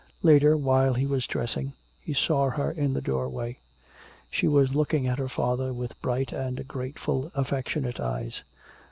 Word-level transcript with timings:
Later, 0.23 0.57
while 0.57 0.95
he 0.95 1.05
was 1.05 1.27
dressing, 1.27 1.73
he 2.01 2.15
saw 2.15 2.49
her 2.49 2.71
in 2.71 2.95
the 2.95 3.03
doorway. 3.03 3.59
She 4.31 4.47
was 4.47 4.73
looking 4.73 5.05
at 5.05 5.19
her 5.19 5.29
father 5.29 5.71
with 5.73 6.01
bright 6.01 6.31
and 6.33 6.67
grateful, 6.67 7.31
affectionate 7.35 7.99
eyes. 7.99 8.41